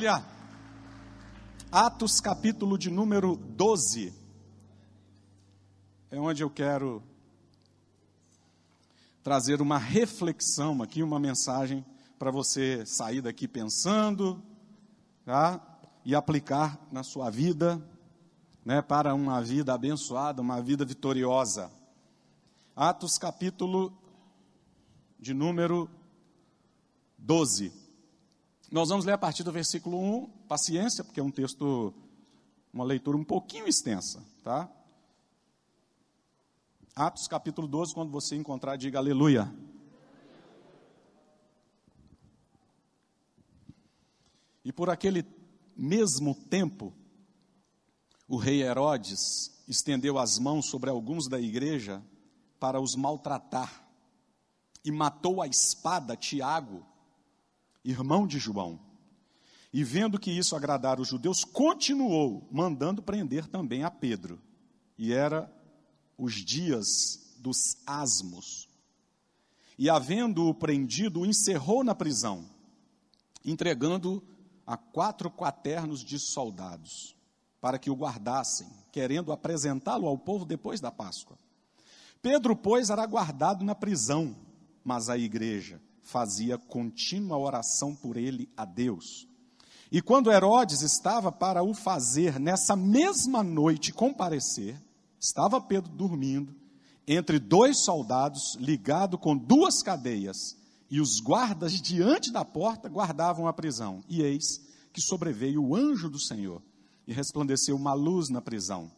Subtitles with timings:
[0.00, 0.24] Bíblia,
[1.70, 4.14] Atos capítulo de número 12.
[6.10, 7.02] É onde eu quero
[9.22, 11.84] trazer uma reflexão aqui, uma mensagem
[12.18, 14.42] para você sair daqui pensando,
[15.22, 15.60] tá?
[16.02, 17.78] E aplicar na sua vida,
[18.64, 21.70] né, para uma vida abençoada, uma vida vitoriosa.
[22.74, 23.92] Atos capítulo
[25.18, 25.90] de número
[27.18, 27.79] 12.
[28.70, 31.92] Nós vamos ler a partir do versículo 1, paciência, porque é um texto,
[32.72, 34.70] uma leitura um pouquinho extensa, tá?
[36.94, 39.52] Atos capítulo 12, quando você encontrar, diga aleluia.
[44.64, 45.26] E por aquele
[45.76, 46.94] mesmo tempo,
[48.28, 52.00] o rei Herodes estendeu as mãos sobre alguns da igreja
[52.60, 53.84] para os maltratar
[54.84, 56.86] e matou a espada Tiago,
[57.84, 58.78] irmão de João.
[59.72, 64.40] E vendo que isso agradara os judeus, continuou mandando prender também a Pedro.
[64.98, 65.50] E era
[66.18, 68.68] os dias dos asmos.
[69.78, 72.44] E havendo-o prendido, o encerrou na prisão,
[73.44, 74.22] entregando
[74.66, 77.16] a quatro quaternos de soldados,
[77.60, 81.38] para que o guardassem, querendo apresentá-lo ao povo depois da Páscoa.
[82.20, 84.36] Pedro, pois, era guardado na prisão,
[84.84, 89.28] mas a igreja fazia contínua oração por ele a Deus.
[89.92, 94.80] E quando Herodes estava para o fazer nessa mesma noite comparecer,
[95.18, 96.54] estava Pedro dormindo
[97.06, 100.56] entre dois soldados, ligado com duas cadeias,
[100.88, 104.02] e os guardas diante da porta guardavam a prisão.
[104.08, 104.60] E eis
[104.92, 106.62] que sobreveio o anjo do Senhor,
[107.06, 108.90] e resplandeceu uma luz na prisão.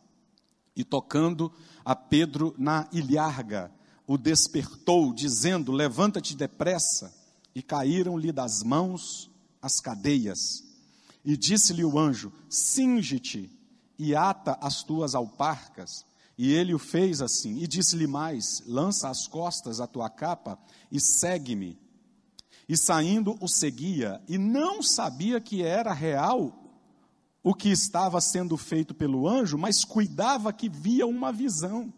[0.74, 1.52] E tocando
[1.84, 3.70] a Pedro na ilharga,
[4.06, 7.14] o despertou, dizendo: Levanta-te depressa.
[7.55, 10.64] E caíram-lhe das mãos as cadeias.
[11.25, 13.50] E disse-lhe o anjo: Singe-te
[13.99, 16.04] e ata as tuas alparcas.
[16.37, 17.59] E ele o fez assim.
[17.59, 20.59] E disse-lhe mais: Lança às costas a tua capa
[20.91, 21.78] e segue-me.
[22.69, 26.59] E saindo o seguia, e não sabia que era real
[27.43, 31.93] o que estava sendo feito pelo anjo, mas cuidava que via uma visão.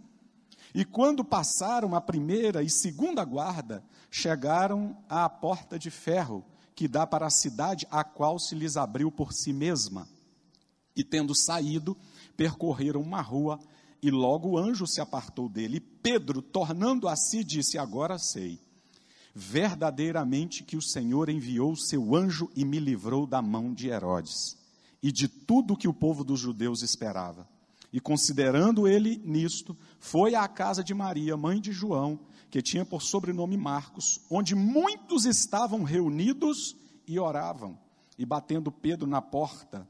[0.75, 7.07] E quando passaram a primeira e segunda guarda, chegaram à porta de ferro, que dá
[7.07, 10.09] para a cidade, a qual se lhes abriu por si mesma.
[10.97, 11.97] E tendo saído,
[12.37, 13.61] percorreram uma rua,
[14.03, 15.77] e logo o anjo se apartou dele.
[15.77, 18.59] E Pedro, tornando a si, disse: Agora sei,
[19.33, 24.57] verdadeiramente que o Senhor enviou seu anjo e me livrou da mão de Herodes,
[25.01, 27.53] e de tudo que o povo dos judeus esperava
[27.94, 32.19] e considerando ele nisto, foi à casa de Maria, mãe de João,
[32.50, 36.75] que tinha por sobrenome Marcos, onde muitos estavam reunidos
[37.06, 37.78] e oravam.
[38.19, 39.87] E batendo Pedro na porta,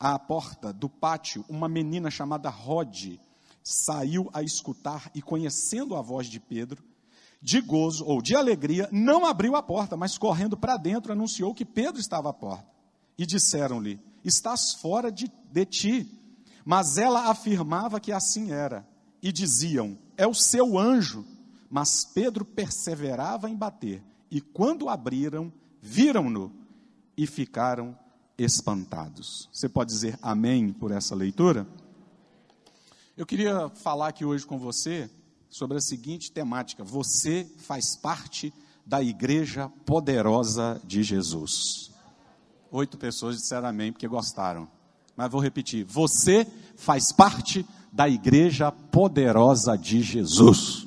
[0.00, 3.20] à porta do pátio, uma menina chamada Rode
[3.62, 6.82] saiu a escutar e conhecendo a voz de Pedro,
[7.42, 11.66] de gozo ou de alegria, não abriu a porta, mas correndo para dentro anunciou que
[11.66, 12.66] Pedro estava à porta.
[13.18, 16.21] E disseram-lhe: Estás fora de, de ti
[16.64, 18.86] mas ela afirmava que assim era.
[19.22, 21.24] E diziam: É o seu anjo.
[21.70, 24.02] Mas Pedro perseverava em bater.
[24.30, 26.52] E quando abriram, viram-no
[27.16, 27.96] e ficaram
[28.36, 29.48] espantados.
[29.52, 31.66] Você pode dizer amém por essa leitura?
[33.16, 35.10] Eu queria falar aqui hoje com você
[35.48, 38.52] sobre a seguinte temática: você faz parte
[38.84, 41.90] da igreja poderosa de Jesus.
[42.70, 44.68] Oito pessoas disseram amém porque gostaram.
[45.16, 46.46] Mas vou repetir: você
[46.76, 50.86] faz parte da igreja poderosa de Jesus.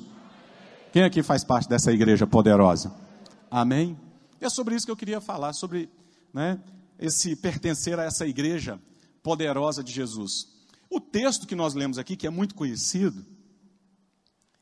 [0.92, 2.92] Quem aqui faz parte dessa igreja poderosa?
[3.50, 3.98] Amém?
[4.40, 5.88] E é sobre isso que eu queria falar, sobre
[6.32, 6.60] né,
[6.98, 8.80] esse pertencer a essa igreja
[9.22, 10.48] poderosa de Jesus.
[10.90, 13.24] O texto que nós lemos aqui, que é muito conhecido,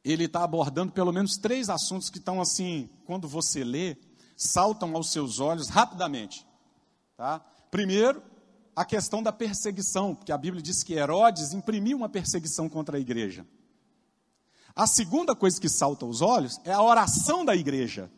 [0.04, 3.96] ele está abordando pelo menos três assuntos que estão assim, quando você lê,
[4.36, 6.46] saltam aos seus olhos rapidamente.
[7.16, 7.40] Tá?
[7.70, 8.22] Primeiro,
[8.76, 13.00] a questão da perseguição, porque a Bíblia diz que Herodes imprimiu uma perseguição contra a
[13.00, 13.46] igreja.
[14.74, 18.10] A segunda coisa que salta aos olhos é a oração da igreja.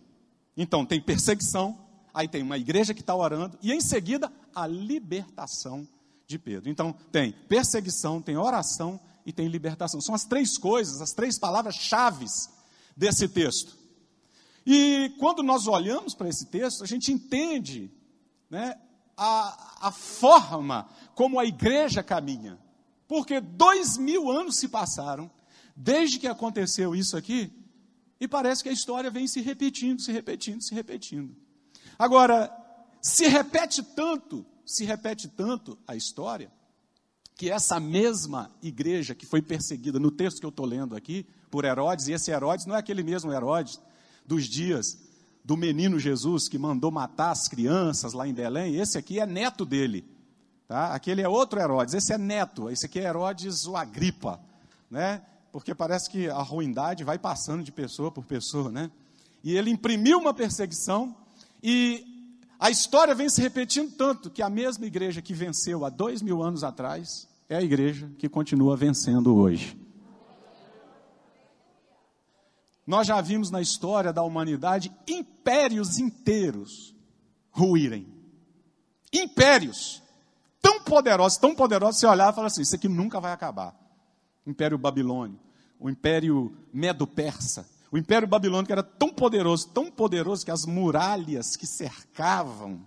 [0.57, 1.79] Então, tem perseguição,
[2.15, 5.87] aí tem uma igreja que está orando, e em seguida, a libertação
[6.27, 6.71] de Pedro.
[6.71, 10.01] Então, tem perseguição, tem oração e tem libertação.
[10.01, 12.49] São as três coisas, as três palavras-chaves
[12.97, 13.77] desse texto.
[14.65, 17.91] E quando nós olhamos para esse texto, a gente entende
[18.49, 18.75] né,
[19.17, 22.59] a, a forma como a igreja caminha.
[23.09, 25.31] Porque dois mil anos se passaram
[25.75, 27.53] desde que aconteceu isso aqui,
[28.19, 31.37] e parece que a história vem se repetindo, se repetindo, se repetindo.
[31.99, 32.51] Agora,
[33.03, 36.51] se repete tanto se repete tanto a história,
[37.37, 41.65] que essa mesma igreja que foi perseguida, no texto que eu estou lendo aqui, por
[41.65, 43.81] Herodes, e esse Herodes não é aquele mesmo Herodes
[44.27, 44.99] dos dias
[45.47, 49.65] do menino Jesus que mandou matar as crianças lá em Belém, esse aqui é neto
[49.65, 50.05] dele.
[50.67, 50.93] Tá?
[50.93, 54.41] Aquele é outro Herodes, esse é neto, esse aqui é Herodes o Agripa,
[54.91, 55.23] né?
[55.53, 58.91] Porque parece que a ruindade vai passando de pessoa por pessoa, né?
[59.45, 61.15] E ele imprimiu uma perseguição
[61.63, 62.05] e
[62.59, 66.43] a história vem se repetindo tanto que a mesma igreja que venceu há dois mil
[66.43, 69.79] anos atrás é a igreja que continua vencendo hoje.
[72.87, 76.95] Nós já vimos na história da humanidade impérios inteiros
[77.51, 78.07] ruírem.
[79.13, 80.03] Impérios
[80.63, 83.75] tão poderosos, tão poderosos, você olhar e falar assim: isso aqui nunca vai acabar.
[84.45, 85.39] O Império Babilônio,
[85.81, 91.67] o Império Medo-Persa, o Império Babilônico era tão poderoso, tão poderoso que as muralhas que
[91.67, 92.87] cercavam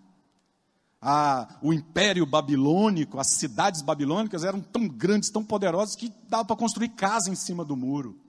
[1.01, 6.55] a, o Império Babilônico, as cidades babilônicas eram tão grandes, tão poderosas que dava para
[6.55, 8.19] construir casa em cima do muro.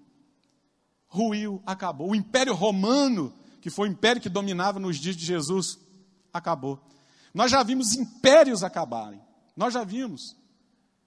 [1.11, 2.11] Ruiu, acabou.
[2.11, 5.77] O Império Romano, que foi o império que dominava nos dias de Jesus,
[6.33, 6.81] acabou.
[7.35, 9.21] Nós já vimos impérios acabarem.
[9.57, 10.37] Nós já vimos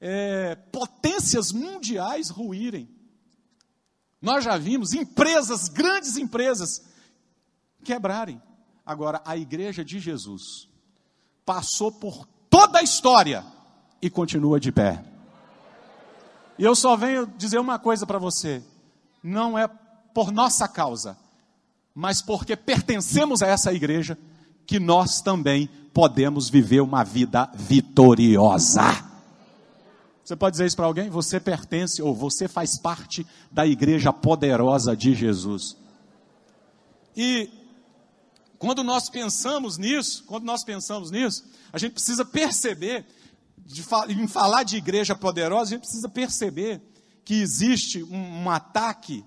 [0.01, 2.89] é, potências mundiais ruírem.
[4.21, 6.83] Nós já vimos empresas, grandes empresas,
[7.83, 8.41] quebrarem.
[8.85, 10.67] Agora, a igreja de Jesus
[11.45, 13.45] passou por toda a história
[14.01, 15.03] e continua de pé.
[16.59, 18.61] E eu só venho dizer uma coisa para você:
[19.23, 19.67] não é
[20.13, 21.17] por nossa causa,
[21.93, 24.17] mas porque pertencemos a essa igreja,
[24.65, 29.13] que nós também podemos viver uma vida vitoriosa.
[30.23, 31.09] Você pode dizer isso para alguém?
[31.09, 35.75] Você pertence ou você faz parte da igreja poderosa de Jesus.
[37.15, 37.49] E
[38.57, 41.43] quando nós pensamos nisso, quando nós pensamos nisso,
[41.73, 43.05] a gente precisa perceber,
[43.57, 46.81] de, em falar de igreja poderosa, a gente precisa perceber
[47.25, 49.25] que existe um, um ataque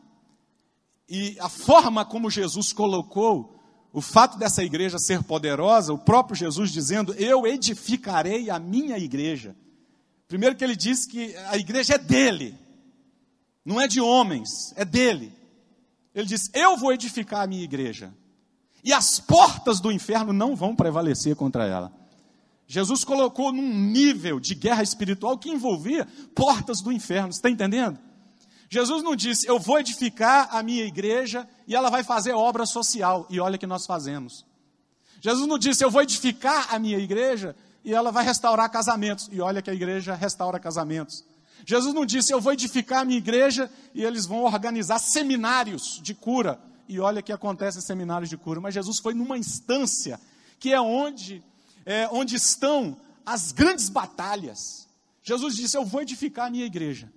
[1.08, 3.54] e a forma como Jesus colocou
[3.92, 9.56] o fato dessa igreja ser poderosa, o próprio Jesus dizendo: Eu edificarei a minha igreja.
[10.28, 12.58] Primeiro que ele diz que a igreja é dele,
[13.64, 15.32] não é de homens, é dele.
[16.14, 18.12] Ele diz: Eu vou edificar a minha igreja,
[18.82, 21.92] e as portas do inferno não vão prevalecer contra ela.
[22.66, 27.96] Jesus colocou num nível de guerra espiritual que envolvia portas do inferno, você está entendendo?
[28.68, 33.26] Jesus não disse, eu vou edificar a minha igreja e ela vai fazer obra social,
[33.30, 34.44] e olha que nós fazemos.
[35.20, 39.28] Jesus não disse, eu vou edificar a minha igreja e ela vai restaurar casamentos.
[39.32, 41.24] E olha que a igreja restaura casamentos.
[41.64, 46.14] Jesus não disse, eu vou edificar a minha igreja e eles vão organizar seminários de
[46.14, 46.60] cura.
[46.88, 48.60] E olha que acontece seminários de cura.
[48.60, 50.20] Mas Jesus foi numa instância
[50.58, 51.42] que é onde,
[51.84, 54.86] é, onde estão as grandes batalhas.
[55.22, 57.10] Jesus disse, eu vou edificar a minha igreja.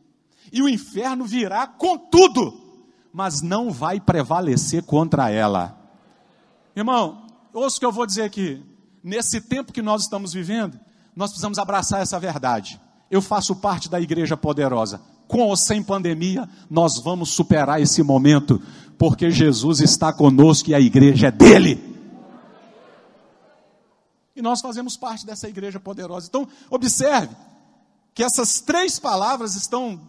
[0.51, 2.53] E o inferno virá com tudo,
[3.13, 5.77] mas não vai prevalecer contra ela.
[6.75, 8.63] Irmão, ouça o que eu vou dizer aqui
[9.03, 10.79] nesse tempo que nós estamos vivendo,
[11.15, 12.79] nós precisamos abraçar essa verdade.
[13.09, 15.01] Eu faço parte da igreja poderosa.
[15.27, 18.61] Com ou sem pandemia, nós vamos superar esse momento,
[18.97, 21.89] porque Jesus está conosco e a igreja é dele.
[24.35, 26.27] E nós fazemos parte dessa igreja poderosa.
[26.27, 27.35] Então, observe
[28.13, 29.99] que essas três palavras estão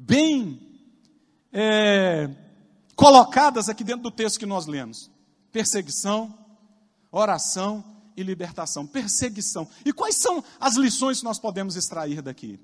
[0.00, 0.58] bem
[1.52, 2.30] é,
[2.96, 5.10] colocadas aqui dentro do texto que nós lemos:
[5.52, 6.34] perseguição,
[7.10, 7.84] oração
[8.16, 8.86] e libertação.
[8.86, 9.68] Perseguição.
[9.84, 12.58] E quais são as lições que nós podemos extrair daqui?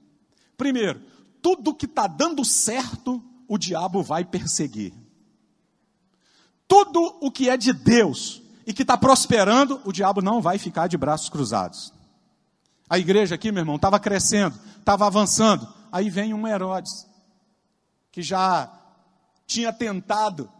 [0.57, 1.02] Primeiro,
[1.43, 4.95] tudo que está dando certo, o diabo vai perseguir.
[6.66, 10.88] Tudo o que é de Deus e que está prosperando, o diabo não vai ficar
[10.88, 11.93] de braços cruzados.
[12.88, 15.69] A igreja aqui, meu irmão, estava crescendo, estava avançando.
[15.93, 17.07] Aí vem um Herodes,
[18.17, 18.73] que já
[19.47, 20.51] tinha tentado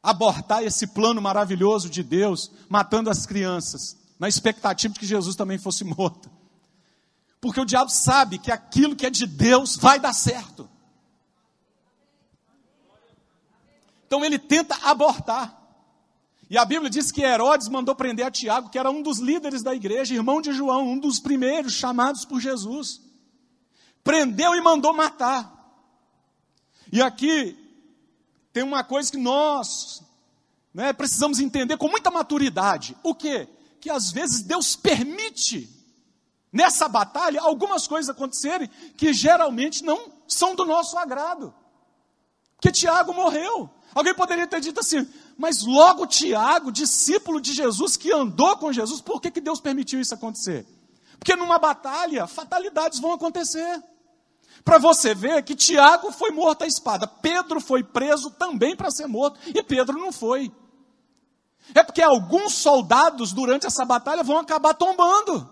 [0.00, 5.58] abortar esse plano maravilhoso de Deus, matando as crianças, na expectativa de que Jesus também
[5.58, 6.30] fosse morto.
[7.40, 10.70] Porque o diabo sabe que aquilo que é de Deus vai dar certo.
[14.06, 15.60] Então ele tenta abortar.
[16.48, 19.64] E a Bíblia diz que Herodes mandou prender a Tiago, que era um dos líderes
[19.64, 23.00] da igreja, irmão de João, um dos primeiros chamados por Jesus.
[24.04, 25.61] Prendeu e mandou matar.
[26.92, 27.56] E aqui
[28.52, 30.02] tem uma coisa que nós
[30.74, 32.94] né, precisamos entender com muita maturidade.
[33.02, 33.48] O que?
[33.80, 35.70] Que às vezes Deus permite
[36.52, 41.54] nessa batalha algumas coisas acontecerem que geralmente não são do nosso agrado.
[42.56, 43.70] Porque Tiago morreu.
[43.94, 45.06] Alguém poderia ter dito assim,
[45.36, 50.00] mas logo Tiago, discípulo de Jesus, que andou com Jesus, por que, que Deus permitiu
[50.00, 50.66] isso acontecer?
[51.18, 53.82] Porque numa batalha, fatalidades vão acontecer.
[54.64, 59.06] Para você ver que Tiago foi morto à espada, Pedro foi preso também para ser
[59.06, 60.52] morto, e Pedro não foi.
[61.74, 65.48] É porque alguns soldados durante essa batalha vão acabar tombando.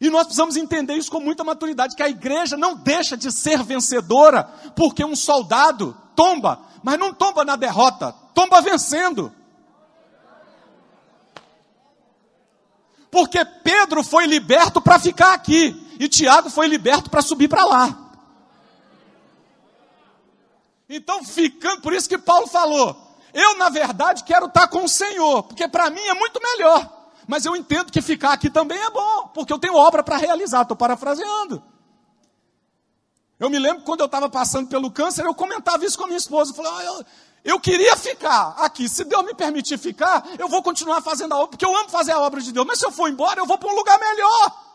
[0.00, 3.62] E nós precisamos entender isso com muita maturidade, que a igreja não deixa de ser
[3.62, 4.44] vencedora
[4.76, 9.32] porque um soldado tomba, mas não tomba na derrota, tomba vencendo.
[13.10, 18.08] Porque Pedro foi liberto para ficar aqui e Tiago foi liberto para subir para lá.
[20.88, 22.96] Então, ficando, por isso que Paulo falou:
[23.34, 26.96] eu, na verdade, quero estar com o Senhor, porque para mim é muito melhor.
[27.26, 30.62] Mas eu entendo que ficar aqui também é bom, porque eu tenho obra para realizar,
[30.62, 31.62] estou parafraseando.
[33.38, 36.16] Eu me lembro quando eu estava passando pelo câncer, eu comentava isso com a minha
[36.16, 36.50] esposa.
[36.50, 37.04] Eu falei, ah, eu,
[37.44, 38.88] eu queria ficar aqui.
[38.88, 42.12] Se Deus me permitir ficar, eu vou continuar fazendo a obra, porque eu amo fazer
[42.12, 42.66] a obra de Deus.
[42.66, 44.67] Mas se eu for embora, eu vou para um lugar melhor.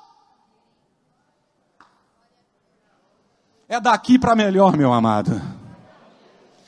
[3.67, 5.41] É daqui para melhor, meu amado.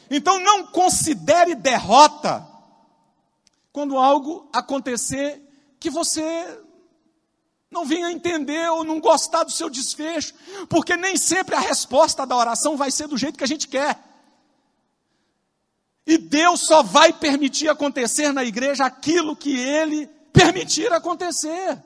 [0.09, 2.45] Então não considere derrota
[3.71, 5.41] quando algo acontecer
[5.79, 6.59] que você
[7.69, 10.33] não venha entender ou não gostar do seu desfecho,
[10.69, 13.99] porque nem sempre a resposta da oração vai ser do jeito que a gente quer.
[16.07, 21.81] E Deus só vai permitir acontecer na igreja aquilo que Ele permitir acontecer.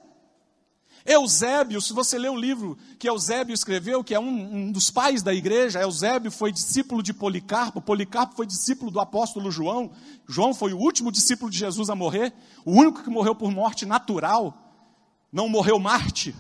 [1.06, 5.24] Eusébio, se você ler o livro que Eusébio escreveu, que é um, um, dos pais
[5.24, 9.92] da igreja, Eusébio foi discípulo de Policarpo, Policarpo foi discípulo do apóstolo João,
[10.28, 12.34] João foi o último discípulo de Jesus a morrer,
[12.66, 14.58] o único que morreu por morte natural,
[15.32, 16.36] não morreu Marte.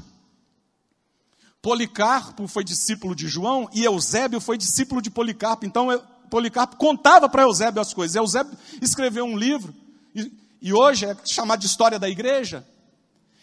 [1.61, 5.65] Policarpo foi discípulo de João e Eusébio foi discípulo de Policarpo.
[5.65, 5.89] Então
[6.29, 8.15] Policarpo contava para Eusébio as coisas.
[8.15, 9.73] Eusébio escreveu um livro,
[10.15, 12.65] e, e hoje é chamado de História da Igreja,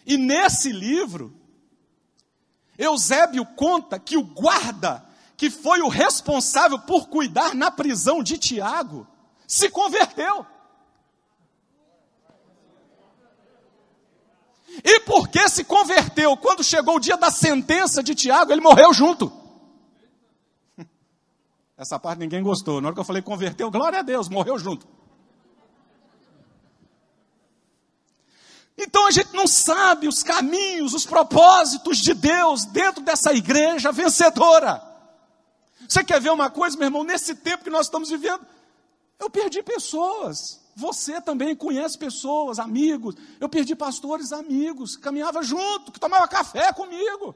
[0.07, 1.35] e nesse livro,
[2.77, 9.05] Eusébio conta que o guarda, que foi o responsável por cuidar na prisão de Tiago,
[9.45, 10.45] se converteu.
[14.81, 19.29] E porque se converteu, quando chegou o dia da sentença de Tiago, ele morreu junto.
[21.75, 22.79] Essa parte ninguém gostou.
[22.79, 24.87] Na hora que eu falei converteu, glória a Deus, morreu junto.
[28.77, 34.83] Então a gente não sabe os caminhos, os propósitos de Deus dentro dessa igreja vencedora.
[35.87, 37.03] Você quer ver uma coisa, meu irmão?
[37.03, 38.45] Nesse tempo que nós estamos vivendo,
[39.19, 40.59] eu perdi pessoas.
[40.75, 43.15] Você também conhece pessoas, amigos.
[43.39, 47.35] Eu perdi pastores, amigos, que caminhava junto, que tomava café comigo.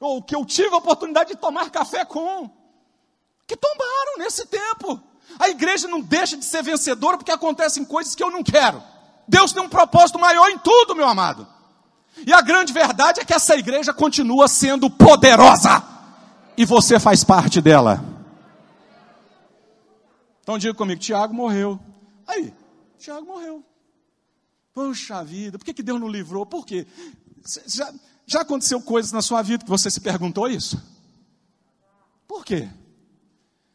[0.00, 2.50] Ou que eu tive a oportunidade de tomar café com.
[3.46, 5.00] Que tombaram nesse tempo.
[5.38, 8.82] A igreja não deixa de ser vencedora porque acontecem coisas que eu não quero.
[9.28, 11.46] Deus tem um propósito maior em tudo, meu amado.
[12.26, 15.82] E a grande verdade é que essa igreja continua sendo poderosa.
[16.56, 18.02] E você faz parte dela.
[20.42, 21.78] Então diga comigo, Tiago morreu.
[22.26, 22.54] Aí,
[22.98, 23.64] Tiago morreu.
[24.72, 26.46] Poxa vida, por que, que Deus não livrou?
[26.46, 26.86] Por quê?
[27.66, 27.92] Já,
[28.26, 30.80] já aconteceu coisas na sua vida que você se perguntou isso?
[32.26, 32.68] Por quê?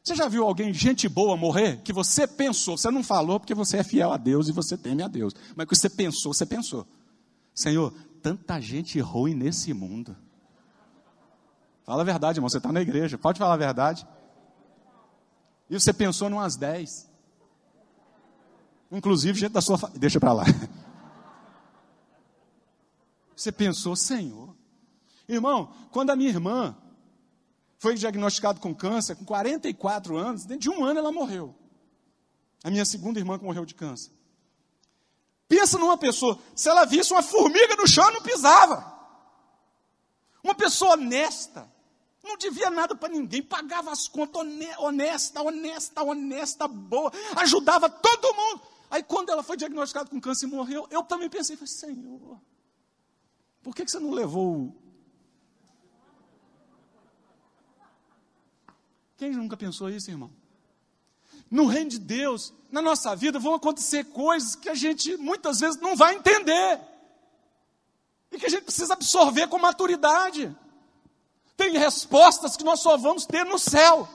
[0.03, 1.81] Você já viu alguém, gente boa, morrer?
[1.83, 5.03] Que você pensou, você não falou porque você é fiel a Deus e você teme
[5.03, 5.33] a Deus.
[5.55, 6.87] Mas que você pensou, você pensou.
[7.53, 10.15] Senhor, tanta gente ruim nesse mundo.
[11.83, 14.07] Fala a verdade, irmão, você está na igreja, pode falar a verdade.
[15.69, 17.09] E você pensou em umas dez.
[18.91, 19.77] Inclusive, gente da sua.
[19.95, 20.43] Deixa para lá.
[23.35, 24.55] Você pensou, Senhor.
[25.27, 26.75] Irmão, quando a minha irmã
[27.81, 31.55] foi diagnosticado com câncer com 44 anos, dentro de um ano ela morreu.
[32.63, 34.11] A minha segunda irmã que morreu de câncer.
[35.47, 38.85] Pensa numa pessoa, se ela visse uma formiga no chão, não pisava.
[40.43, 41.67] Uma pessoa honesta,
[42.23, 44.43] não devia nada para ninguém, pagava as contas
[44.77, 48.61] honesta, honesta, honesta, boa, ajudava todo mundo.
[48.91, 52.39] Aí quando ela foi diagnosticada com câncer e morreu, eu também pensei, Senhor,
[53.63, 54.79] por que, que você não levou
[59.21, 60.31] Quem nunca pensou isso, irmão?
[61.47, 65.79] No reino de Deus, na nossa vida, vão acontecer coisas que a gente muitas vezes
[65.79, 66.81] não vai entender.
[68.31, 70.51] E que a gente precisa absorver com maturidade.
[71.55, 74.09] Tem respostas que nós só vamos ter no céu.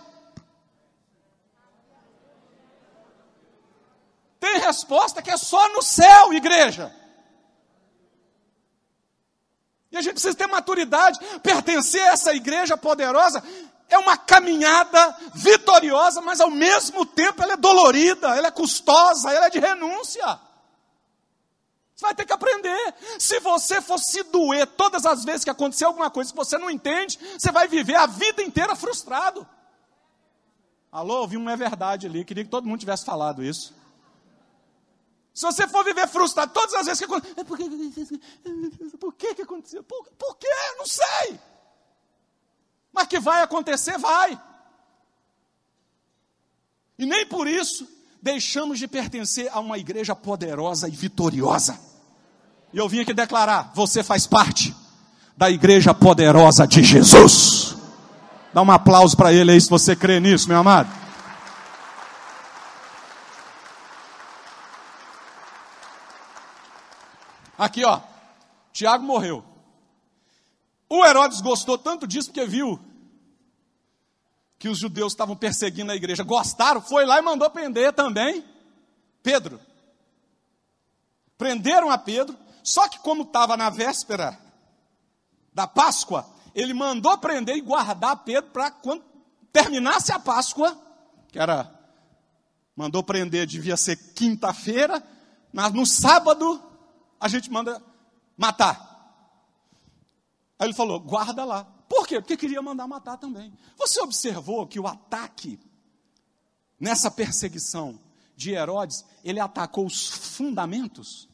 [4.40, 6.92] Tem resposta que é só no céu, igreja.
[9.92, 13.40] E a gente precisa ter maturidade, pertencer a essa igreja poderosa
[13.88, 19.46] é uma caminhada vitoriosa, mas ao mesmo tempo ela é dolorida, ela é custosa, ela
[19.46, 20.40] é de renúncia.
[21.94, 22.94] Você vai ter que aprender.
[23.18, 26.70] Se você for se doer todas as vezes que acontecer alguma coisa que você não
[26.70, 29.46] entende, você vai viver a vida inteira frustrado.
[30.92, 32.24] Alô, ouvi uma é verdade ali.
[32.24, 33.74] Queria que todo mundo tivesse falado isso.
[35.32, 39.42] Se você for viver frustrado todas as vezes que aconteceu, por que, por que, que
[39.42, 39.82] aconteceu?
[39.82, 40.48] Por, por quê?
[40.78, 41.40] Não sei.
[42.96, 44.40] Mas que vai acontecer, vai.
[46.98, 47.86] E nem por isso
[48.22, 51.78] deixamos de pertencer a uma igreja poderosa e vitoriosa.
[52.72, 54.74] E eu vim aqui declarar: você faz parte
[55.36, 57.76] da igreja poderosa de Jesus.
[58.54, 60.88] Dá um aplauso para ele aí se você crê nisso, meu amado.
[67.58, 68.00] Aqui, ó.
[68.72, 69.55] Tiago morreu.
[70.88, 72.80] O Herodes gostou tanto disso porque viu
[74.58, 76.22] que os judeus estavam perseguindo a igreja.
[76.22, 78.44] Gostaram, foi lá e mandou prender também
[79.22, 79.60] Pedro.
[81.36, 84.38] Prenderam a Pedro, só que como estava na véspera
[85.52, 89.04] da Páscoa, ele mandou prender e guardar Pedro para quando
[89.52, 90.76] terminasse a Páscoa,
[91.28, 91.70] que era,
[92.74, 95.02] mandou prender, devia ser quinta-feira,
[95.52, 96.62] mas no sábado
[97.20, 97.82] a gente manda
[98.36, 98.95] matar.
[100.58, 101.64] Aí ele falou: guarda lá.
[101.88, 102.20] Por quê?
[102.20, 103.52] Porque queria mandar matar também.
[103.76, 105.58] Você observou que o ataque
[106.80, 108.00] nessa perseguição
[108.36, 111.28] de Herodes, ele atacou os fundamentos?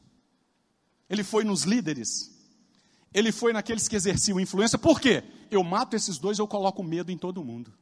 [1.08, 2.30] Ele foi nos líderes.
[3.12, 4.78] Ele foi naqueles que exerciam influência.
[4.78, 5.22] Por quê?
[5.50, 7.72] Eu mato esses dois, eu coloco medo em todo mundo.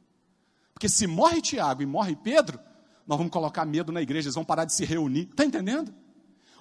[0.73, 2.59] Porque se morre Tiago e morre Pedro,
[3.07, 5.29] nós vamos colocar medo na igreja, eles vão parar de se reunir.
[5.29, 5.93] Está entendendo?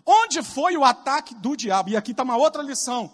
[0.07, 1.91] Onde foi o ataque do diabo?
[1.91, 3.11] E aqui está uma outra lição: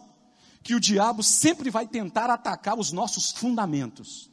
[0.67, 4.29] que o diabo sempre vai tentar atacar os nossos fundamentos.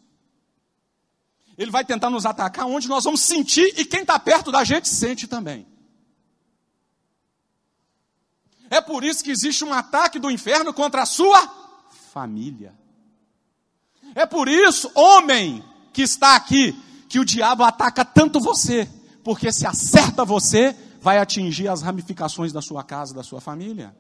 [1.55, 4.89] Ele vai tentar nos atacar onde nós vamos sentir e quem está perto da gente
[4.89, 5.67] sente também.
[8.67, 11.47] É por isso que existe um ataque do inferno contra a sua
[12.11, 12.75] família.
[14.15, 16.73] É por isso, homem que está aqui,
[17.07, 18.89] que o diabo ataca tanto você,
[19.23, 23.95] porque se acerta você, vai atingir as ramificações da sua casa, da sua família.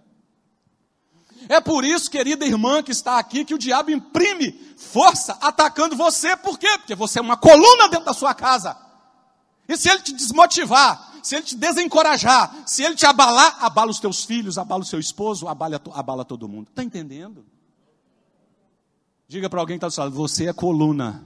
[1.49, 6.35] É por isso, querida irmã que está aqui, que o diabo imprime força atacando você.
[6.37, 6.77] Por quê?
[6.77, 8.77] Porque você é uma coluna dentro da sua casa.
[9.67, 13.99] E se ele te desmotivar, se ele te desencorajar, se ele te abalar, abala os
[13.99, 16.67] teus filhos, abala o seu esposo, abala, abala todo mundo.
[16.69, 17.45] Está entendendo?
[19.27, 21.23] Diga para alguém que está do seu lado, você é coluna.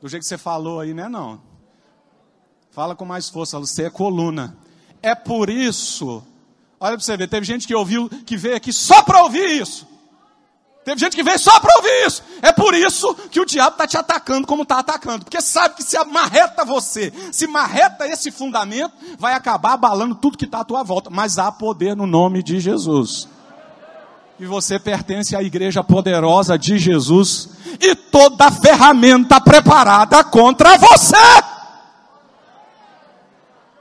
[0.00, 1.08] Do jeito que você falou aí, né?
[1.08, 1.40] Não.
[2.70, 4.56] Fala com mais força, você é coluna.
[5.00, 6.24] É por isso.
[6.84, 9.88] Olha para você ver, teve gente que ouviu, que veio aqui só para ouvir isso.
[10.84, 12.22] Teve gente que veio só para ouvir isso.
[12.42, 15.24] É por isso que o diabo está te atacando como está atacando.
[15.24, 20.44] Porque sabe que se amarreta você, se marreta esse fundamento, vai acabar abalando tudo que
[20.44, 21.08] está à tua volta.
[21.08, 23.28] Mas há poder no nome de Jesus.
[24.38, 27.48] E você pertence à igreja poderosa de Jesus.
[27.80, 31.53] E toda ferramenta preparada contra você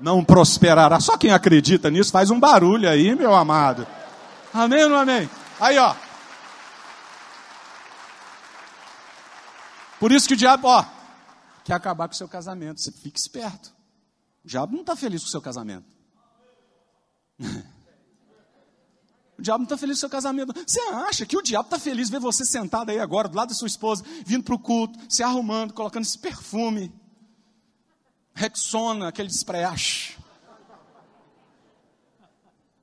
[0.03, 0.99] não prosperará.
[0.99, 3.87] Só quem acredita nisso faz um barulho aí, meu amado.
[4.53, 5.29] Amém ou não amém?
[5.61, 5.95] Aí, ó.
[10.01, 10.83] Por isso que o diabo, ó,
[11.63, 12.81] quer acabar com o seu casamento.
[12.81, 13.73] Você fica esperto.
[14.43, 15.87] O diabo não está feliz com o seu casamento.
[19.35, 20.53] O diabo não está feliz com o seu casamento.
[20.65, 23.55] Você acha que o diabo está feliz ver você sentado aí agora, do lado da
[23.55, 26.93] sua esposa, vindo para o culto, se arrumando, colocando esse perfume,
[28.33, 29.65] Rexona, aquele spray.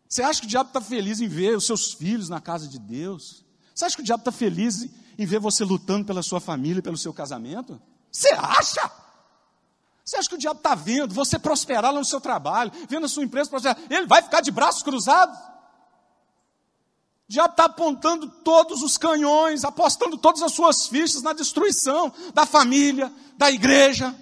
[0.09, 2.79] Você acha que o diabo está feliz em ver os seus filhos na casa de
[2.79, 3.45] Deus?
[3.75, 6.97] Você acha que o diabo está feliz em ver você lutando pela sua família, pelo
[6.97, 7.81] seu casamento?
[8.11, 8.91] Você acha?
[10.05, 13.09] Você acha que o diabo está vendo você prosperar lá no seu trabalho, vendo a
[13.09, 13.79] sua empresa prosperar?
[13.89, 15.39] Ele vai ficar de braços cruzados?
[15.39, 22.45] O diabo está apontando todos os canhões, apostando todas as suas fichas na destruição da
[22.45, 24.13] família, da igreja.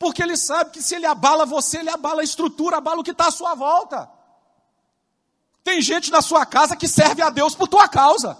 [0.00, 3.10] Porque ele sabe que se ele abala você, ele abala a estrutura, abala o que
[3.10, 4.10] está à sua volta.
[5.62, 8.38] Tem gente na sua casa que serve a Deus por tua causa.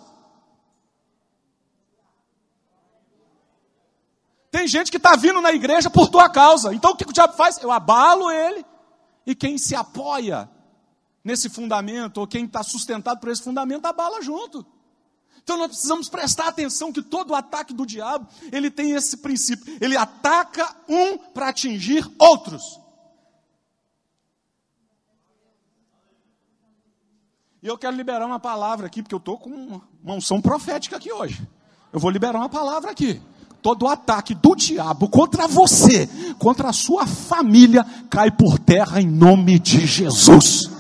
[4.51, 6.73] Tem gente que está vindo na igreja por tua causa.
[6.73, 7.59] Então o que o diabo faz?
[7.59, 8.65] Eu abalo ele.
[9.27, 10.51] E quem se apoia
[11.23, 14.65] nesse fundamento, ou quem está sustentado por esse fundamento, abala junto.
[15.43, 19.77] Então nós precisamos prestar atenção que todo ataque do diabo, ele tem esse princípio.
[19.81, 22.79] Ele ataca um para atingir outros.
[27.63, 31.13] E eu quero liberar uma palavra aqui, porque eu estou com uma unção profética aqui
[31.13, 31.47] hoje.
[31.93, 33.21] Eu vou liberar uma palavra aqui.
[33.61, 39.59] Todo ataque do diabo contra você, contra a sua família, cai por terra em nome
[39.59, 40.71] de Jesus.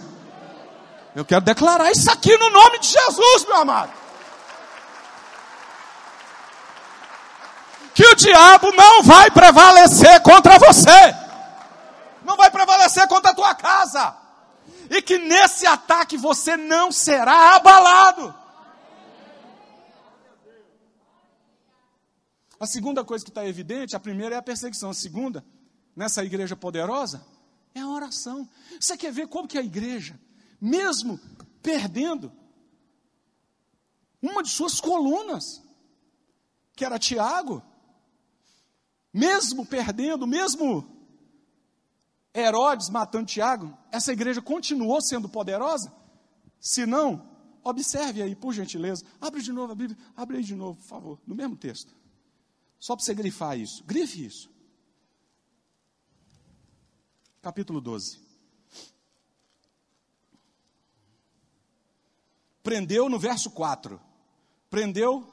[1.14, 3.99] Eu quero declarar isso aqui no nome de Jesus, meu amado.
[8.00, 11.14] Que o diabo não vai prevalecer contra você.
[12.24, 14.16] Não vai prevalecer contra a tua casa.
[14.88, 18.34] E que nesse ataque você não será abalado.
[22.58, 25.44] A segunda coisa que está evidente, a primeira é a perseguição, a segunda,
[25.94, 27.22] nessa igreja poderosa,
[27.74, 28.48] é a oração.
[28.80, 30.18] Você quer ver como que a igreja,
[30.58, 31.20] mesmo
[31.62, 32.32] perdendo
[34.22, 35.62] uma de suas colunas,
[36.74, 37.62] que era Tiago,
[39.12, 41.00] mesmo perdendo, mesmo
[42.34, 45.92] Herodes matando Tiago, essa igreja continuou sendo poderosa?
[46.60, 47.28] Se não,
[47.64, 49.04] observe aí, por gentileza.
[49.20, 51.94] Abre de novo a Bíblia, abre aí de novo, por favor, no mesmo texto.
[52.78, 53.84] Só para você grifar isso.
[53.84, 54.50] Grife isso.
[57.42, 58.18] Capítulo 12.
[62.62, 64.00] Prendeu no verso 4.
[64.68, 65.26] Prendeu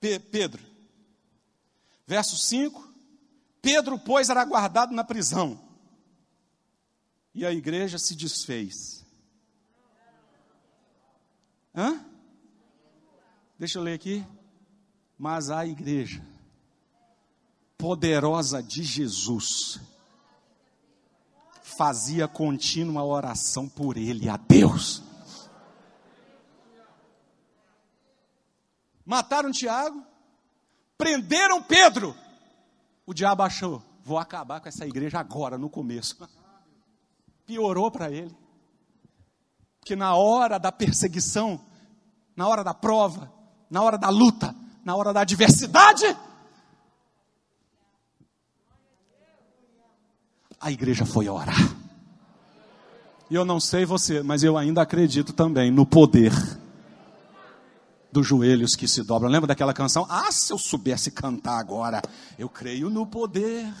[0.00, 0.67] Pe Pedro.
[2.08, 2.88] Verso 5.
[3.60, 5.60] Pedro, pois, era guardado na prisão.
[7.34, 9.04] E a igreja se desfez.
[11.74, 12.02] Hã?
[13.58, 14.24] Deixa eu ler aqui.
[15.18, 16.24] Mas a igreja
[17.76, 19.78] poderosa de Jesus
[21.62, 25.02] fazia contínua oração por ele a Deus.
[29.04, 30.07] Mataram Tiago,
[30.98, 32.14] prenderam Pedro.
[33.06, 36.18] O diabo achou, vou acabar com essa igreja agora, no começo.
[37.46, 38.36] Piorou para ele.
[39.80, 41.58] Porque na hora da perseguição,
[42.36, 43.32] na hora da prova,
[43.70, 46.04] na hora da luta, na hora da adversidade,
[50.60, 51.56] a igreja foi orar.
[53.30, 56.32] E eu não sei você, mas eu ainda acredito também no poder
[58.18, 59.30] dos joelhos que se dobram.
[59.30, 60.04] Lembra daquela canção?
[60.10, 62.02] Ah, se eu soubesse cantar agora.
[62.36, 63.72] Eu creio no poder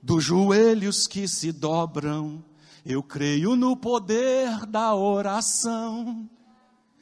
[0.00, 2.44] dos joelhos que se dobram.
[2.86, 6.28] Eu creio no poder da oração.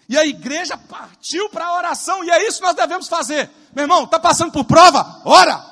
[0.09, 3.51] E a igreja partiu para a oração, e é isso que nós devemos fazer.
[3.75, 5.21] Meu irmão, está passando por prova?
[5.27, 5.63] Ora!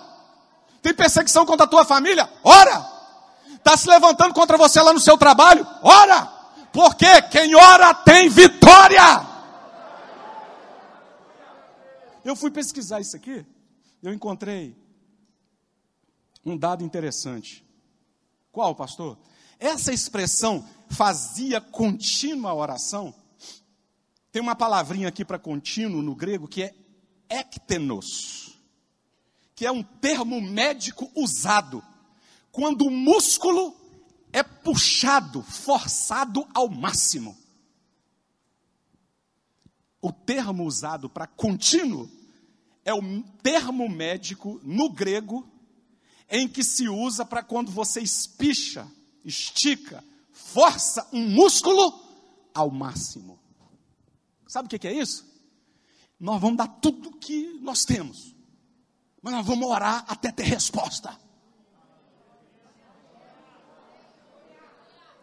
[0.83, 2.29] Tem perseguição contra a tua família?
[2.45, 2.87] Ora!
[3.55, 5.67] Está se levantando contra você lá no seu trabalho?
[5.83, 6.31] Ora!
[6.71, 9.36] Porque quem ora tem vitória!
[12.27, 13.47] Eu fui pesquisar isso aqui,
[14.03, 14.77] eu encontrei
[16.45, 17.65] um dado interessante.
[18.51, 19.17] Qual, pastor?
[19.59, 23.15] Essa expressão fazia contínua oração
[24.37, 26.75] tem uma palavrinha aqui para contínuo no grego que é
[27.27, 28.59] ectenos,
[29.55, 31.83] que é um termo médico usado
[32.53, 33.75] quando o músculo
[34.31, 37.35] é puxado, forçado ao máximo.
[40.07, 42.09] O termo usado para contínuo
[42.85, 45.45] é o termo médico no grego
[46.31, 48.87] em que se usa para quando você espicha,
[49.25, 51.92] estica, força um músculo
[52.55, 53.37] ao máximo.
[54.47, 55.27] Sabe o que é isso?
[56.21, 58.33] Nós vamos dar tudo que nós temos,
[59.21, 61.19] mas nós vamos orar até ter resposta.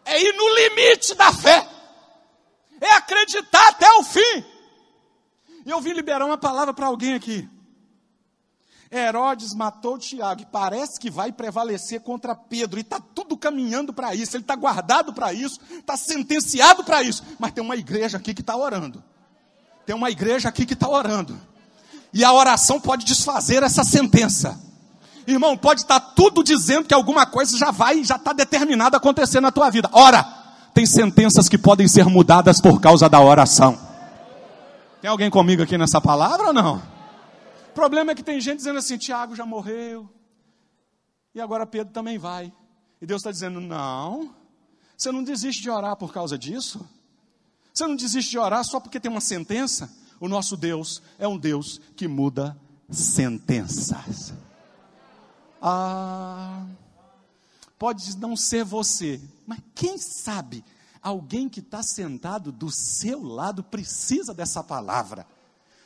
[0.03, 1.69] É ir no limite da fé,
[2.81, 4.52] é acreditar até o fim.
[5.65, 7.49] E eu vim liberar uma palavra para alguém aqui.
[8.91, 14.13] Herodes matou Tiago e parece que vai prevalecer contra Pedro, e está tudo caminhando para
[14.13, 18.35] isso, ele está guardado para isso, está sentenciado para isso, mas tem uma igreja aqui
[18.35, 19.03] que está orando.
[19.85, 21.35] Tem uma igreja aqui que está orando.
[22.13, 24.61] E a oração pode desfazer essa sentença.
[25.25, 28.99] Irmão, pode estar tá tudo dizendo que alguma coisa já vai, já está determinada a
[28.99, 29.89] acontecer na tua vida.
[29.91, 30.23] Ora,
[30.73, 33.77] tem sentenças que podem ser mudadas por causa da oração.
[35.03, 36.77] Tem alguém comigo aqui nessa palavra ou não?
[36.77, 40.09] O problema é que tem gente dizendo assim: Tiago já morreu,
[41.35, 42.53] e agora Pedro também vai.
[43.01, 44.33] E Deus está dizendo: não,
[44.95, 46.87] você não desiste de orar por causa disso.
[47.73, 49.93] Você não desiste de orar só porque tem uma sentença?
[50.21, 52.57] O nosso Deus é um Deus que muda
[52.89, 54.33] sentenças.
[55.61, 56.65] Ah,
[57.77, 60.63] pode não ser você, mas quem sabe
[61.03, 65.27] alguém que está sentado do seu lado precisa dessa palavra.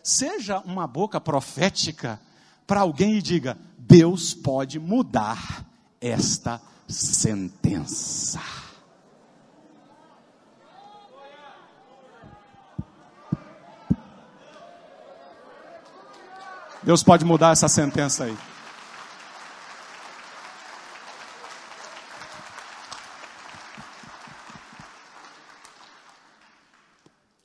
[0.03, 2.21] Seja uma boca profética
[2.67, 5.65] para alguém e diga: Deus pode mudar
[5.99, 8.39] esta sentença.
[16.83, 18.37] Deus pode mudar essa sentença aí.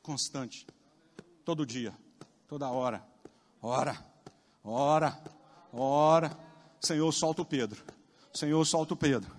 [0.03, 0.67] Constante.
[1.45, 1.93] Todo dia,
[2.49, 3.03] toda hora.
[3.61, 3.97] Ora,
[4.65, 5.19] ora,
[5.73, 6.37] ora.
[6.81, 7.83] Senhor, solta o Pedro.
[8.35, 9.31] Senhor, solta o Pedro.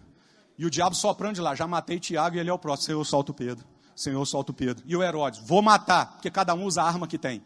[0.57, 2.85] E o diabo soprando de lá, já matei Tiago e ele é o próximo.
[2.85, 3.65] Senhor, solta o Pedro.
[3.95, 4.83] Senhor, solta o Pedro.
[4.87, 7.43] E o Herodes, vou matar, porque cada um usa a arma que tem.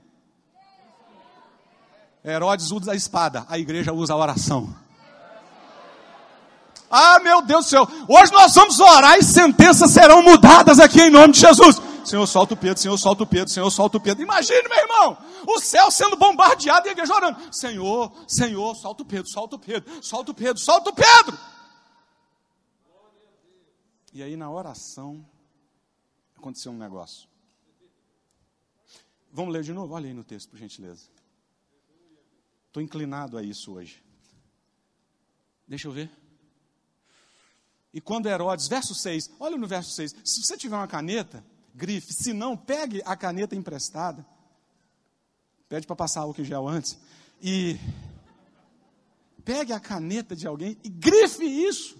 [2.23, 4.73] Herodes usa a espada, a igreja usa a oração.
[6.89, 11.09] Ah, meu Deus do céu, hoje nós vamos orar e sentenças serão mudadas aqui em
[11.09, 11.81] nome de Jesus.
[12.07, 14.23] Senhor, solta o Pedro, Senhor, solta o Pedro, Senhor, solta o Pedro.
[14.23, 17.53] Imagine, meu irmão, o céu sendo bombardeado e a igreja orando.
[17.53, 21.37] Senhor, Senhor, solta o Pedro, solta o Pedro, solta o Pedro, solta o Pedro.
[24.13, 25.27] E aí na oração
[26.35, 27.27] aconteceu um negócio.
[29.29, 29.93] Vamos ler de novo?
[29.93, 31.09] Olha aí no texto, por gentileza.
[32.67, 34.01] Estou inclinado a isso hoje.
[35.67, 36.09] Deixa eu ver.
[37.93, 41.43] E quando Herodes, verso 6, olha no verso 6, se você tiver uma caneta,
[41.77, 44.25] grife, se não, pegue a caneta emprestada,
[45.69, 46.97] pede para passar o que gel antes,
[47.39, 47.79] e
[49.45, 51.95] pegue a caneta de alguém e grife isso.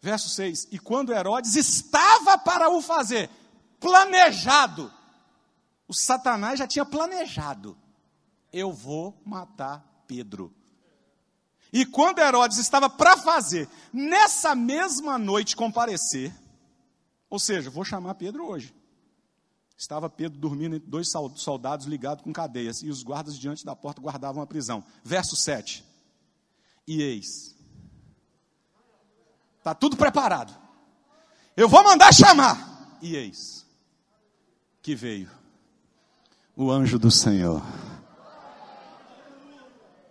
[0.00, 3.30] Verso 6: E quando Herodes estava para o fazer,
[3.78, 4.92] planejado,
[5.86, 7.78] o Satanás já tinha planejado,
[8.52, 10.52] eu vou matar Pedro.
[11.72, 16.34] E quando Herodes estava para fazer, nessa mesma noite comparecer,
[17.34, 18.72] ou seja, vou chamar Pedro hoje.
[19.76, 24.00] Estava Pedro dormindo entre dois soldados ligados com cadeias, e os guardas diante da porta
[24.00, 24.84] guardavam a prisão.
[25.02, 25.84] Verso 7.
[26.86, 27.56] E eis.
[29.58, 30.56] Está tudo preparado.
[31.56, 32.96] Eu vou mandar chamar.
[33.02, 33.66] E eis.
[34.80, 35.28] Que veio
[36.56, 37.60] o anjo do Senhor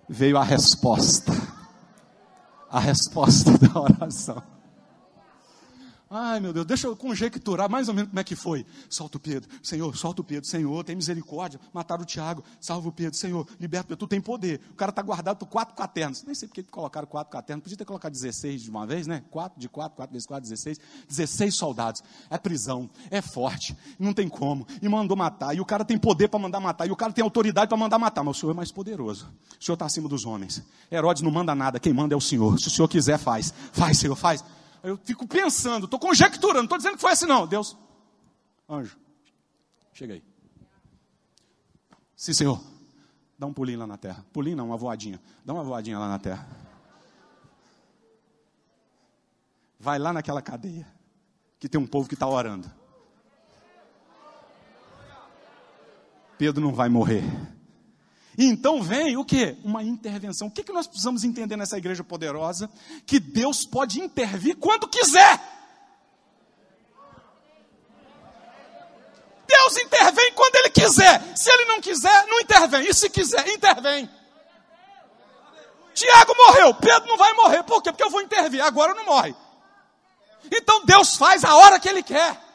[0.09, 1.31] veio a resposta.
[2.69, 4.43] A resposta da oração.
[6.15, 8.63] Ai, meu Deus, deixa eu conjecturar mais ou menos como é que foi.
[8.87, 11.59] Solta o Pedro, Senhor, solta o Pedro, Senhor, tem misericórdia.
[11.73, 14.61] Mataram o Tiago, salva o Pedro, Senhor, liberta o Pedro, tu tem poder.
[14.69, 16.23] O cara está guardado por quatro caternos.
[16.23, 19.23] Nem sei porque colocaram quatro caternos, podia ter colocado 16 de uma vez, né?
[19.31, 20.79] Quatro de quatro, quatro vezes quatro, 16.
[21.09, 22.03] 16 soldados.
[22.29, 24.67] É prisão, é forte, não tem como.
[24.83, 27.23] E mandou matar, e o cara tem poder para mandar matar, e o cara tem
[27.23, 29.33] autoridade para mandar matar, mas o Senhor é mais poderoso.
[29.59, 30.61] O Senhor está acima dos homens.
[30.91, 32.59] Herodes não manda nada, quem manda é o Senhor.
[32.59, 33.51] Se o Senhor quiser, faz.
[33.71, 34.43] Faz, Senhor, faz.
[34.83, 37.47] Eu fico pensando, estou conjecturando, não estou dizendo que foi assim, não.
[37.47, 37.77] Deus,
[38.69, 38.97] anjo,
[39.93, 40.23] chega aí.
[42.15, 42.61] Sim, Senhor.
[43.39, 44.25] Dá um pulinho lá na terra.
[44.31, 45.19] Pulinho não, uma voadinha.
[45.43, 46.47] Dá uma voadinha lá na terra.
[49.79, 50.87] Vai lá naquela cadeia,
[51.59, 52.71] que tem um povo que está orando.
[56.37, 57.23] Pedro não vai morrer.
[58.37, 59.55] E então vem o que?
[59.63, 60.47] Uma intervenção.
[60.47, 62.69] O que, que nós precisamos entender nessa igreja poderosa?
[63.05, 65.39] Que Deus pode intervir quando quiser.
[69.47, 71.37] Deus intervém quando Ele quiser.
[71.37, 72.87] Se Ele não quiser, não intervém.
[72.89, 74.09] E se quiser, intervém.
[75.93, 77.63] Tiago morreu, Pedro não vai morrer.
[77.63, 77.91] Por quê?
[77.91, 78.61] Porque eu vou intervir.
[78.61, 79.35] Agora não morre.
[80.51, 82.52] Então Deus faz a hora que Ele quer.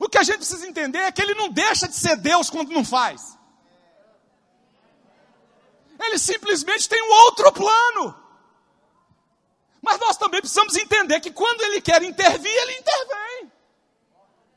[0.00, 2.70] O que a gente precisa entender é que ele não deixa de ser Deus quando
[2.70, 3.38] não faz.
[5.98, 8.24] Ele simplesmente tem um outro plano.
[9.80, 13.52] Mas nós também precisamos entender que quando ele quer intervir, ele intervém.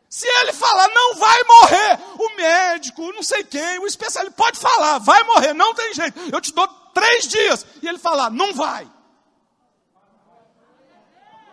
[0.09, 4.99] Se ele falar, não vai morrer, o médico, não sei quem, o especialista, pode falar,
[4.99, 7.65] vai morrer, não tem jeito, eu te dou três dias.
[7.81, 8.89] E ele falar, não vai.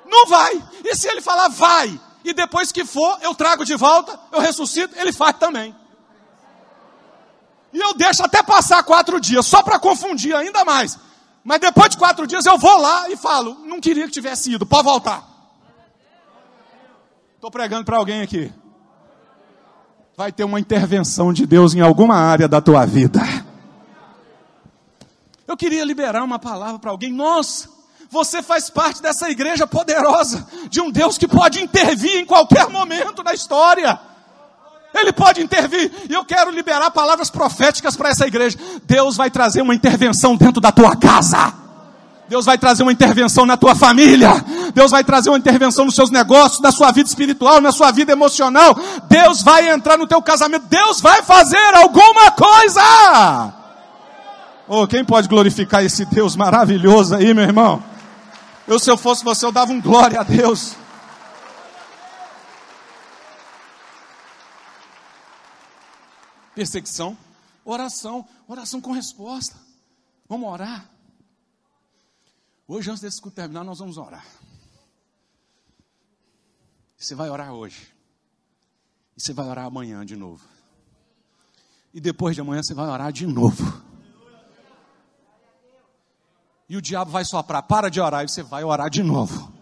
[0.04, 0.62] Não vai.
[0.84, 4.98] E se ele falar, vai, e depois que for, eu trago de volta, eu ressuscito,
[4.98, 5.76] ele faz também.
[7.70, 10.98] E eu deixo até passar quatro dias, só para confundir ainda mais.
[11.44, 14.64] Mas depois de quatro dias eu vou lá e falo, não queria que tivesse ido,
[14.64, 15.22] pode voltar.
[17.34, 18.50] Estou pregando para alguém aqui.
[20.16, 23.20] Vai ter uma intervenção de Deus em alguma área da tua vida.
[25.46, 27.12] Eu queria liberar uma palavra para alguém.
[27.12, 27.68] Nossa,
[28.14, 33.24] você faz parte dessa igreja poderosa, de um Deus que pode intervir em qualquer momento
[33.24, 33.98] da história.
[34.94, 38.57] Ele pode intervir, e eu quero liberar palavras proféticas para essa igreja.
[38.85, 41.53] Deus vai trazer uma intervenção dentro da tua casa.
[42.29, 44.31] Deus vai trazer uma intervenção na tua família.
[44.72, 48.12] Deus vai trazer uma intervenção nos seus negócios, na sua vida espiritual, na sua vida
[48.12, 48.77] emocional.
[49.09, 50.66] Deus vai entrar no teu casamento.
[50.68, 53.53] Deus vai fazer alguma coisa.
[54.68, 57.83] Oh, quem pode glorificar esse Deus maravilhoso aí, meu irmão?
[58.66, 60.74] Eu, se eu fosse você, eu dava um glória a Deus.
[66.55, 67.18] Perseguição,
[67.64, 69.57] oração, oração com resposta.
[70.29, 70.88] Vamos orar.
[72.66, 74.24] Hoje, antes desse culto terminar, nós vamos orar.
[76.96, 77.92] Você vai orar hoje.
[79.16, 80.42] E você vai orar amanhã de novo.
[81.92, 83.83] E depois de amanhã você vai orar de novo.
[86.68, 89.53] E o diabo vai soprar, para de orar, e você vai orar de novo.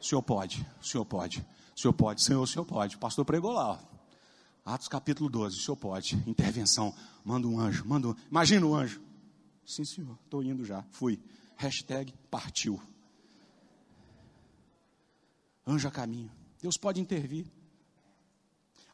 [0.00, 2.96] O senhor pode, o senhor pode, o senhor pode, Senhor, o senhor pode.
[2.96, 3.78] O pastor pregou lá, ó.
[4.64, 6.22] Atos capítulo 12, o senhor pode.
[6.26, 8.14] Intervenção, manda um anjo, manda um...
[8.30, 9.00] Imagina o anjo.
[9.64, 11.18] Sim, senhor, estou indo já, fui.
[11.56, 12.80] Hashtag partiu.
[15.66, 16.30] Anjo a caminho.
[16.60, 17.46] Deus pode intervir.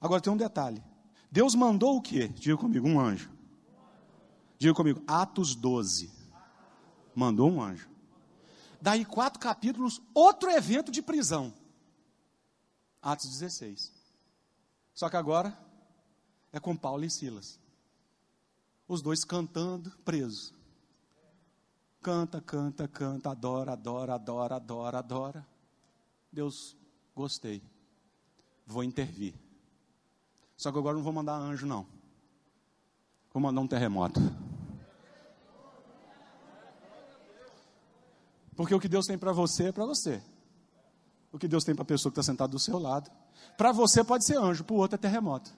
[0.00, 0.82] Agora tem um detalhe.
[1.30, 2.28] Deus mandou o quê?
[2.28, 3.30] Diga comigo, um anjo.
[4.58, 6.10] Diga comigo, Atos 12.
[7.16, 7.88] Mandou um anjo.
[8.78, 11.50] Daí quatro capítulos, outro evento de prisão.
[13.00, 13.90] Atos 16.
[14.92, 15.56] Só que agora
[16.52, 17.58] é com Paulo e Silas.
[18.86, 20.52] Os dois cantando, presos.
[22.02, 25.46] Canta, canta, canta, adora, adora, adora, adora, adora.
[26.30, 26.76] Deus,
[27.14, 27.62] gostei.
[28.66, 29.34] Vou intervir.
[30.54, 31.86] Só que agora não vou mandar anjo, não.
[33.32, 34.20] Vou mandar um terremoto.
[38.56, 40.20] Porque o que Deus tem para você é para você.
[41.30, 43.10] O que Deus tem para a pessoa que está sentada do seu lado.
[43.56, 45.50] Para você pode ser anjo, para o outro é terremoto.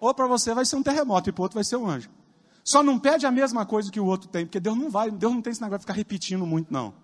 [0.00, 2.10] Ou para você vai ser um terremoto e para o outro vai ser um anjo.
[2.64, 5.32] Só não pede a mesma coisa que o outro tem, porque Deus não vai, Deus
[5.32, 6.94] não tem esse negócio de ficar repetindo muito, não.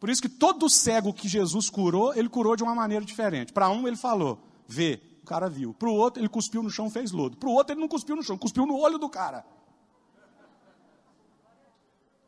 [0.00, 3.52] Por isso que todo cego que Jesus curou, ele curou de uma maneira diferente.
[3.52, 5.74] Para um ele falou, vê, o cara viu.
[5.74, 7.36] Para o outro ele cuspiu no chão, fez lodo.
[7.36, 9.44] Para o outro ele não cuspiu no chão, cuspiu no olho do cara.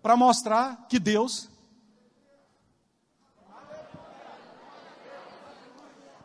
[0.02, 1.48] Para mostrar que Deus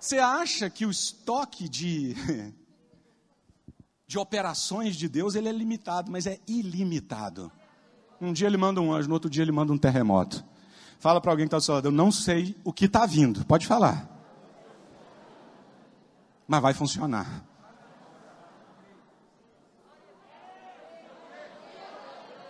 [0.07, 2.15] Você acha que o estoque de,
[4.07, 7.51] de operações de Deus ele é limitado, mas é ilimitado.
[8.21, 10.45] Um dia ele manda um anjo, no outro dia ele manda um terremoto.
[10.97, 13.43] Fala para alguém que está do seu lado, eu não sei o que está vindo.
[13.43, 14.07] Pode falar.
[16.47, 17.43] Mas vai funcionar.